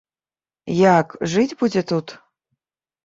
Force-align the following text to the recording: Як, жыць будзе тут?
Як, 0.79 1.07
жыць 1.35 1.57
будзе 1.63 1.81
тут? 1.93 2.19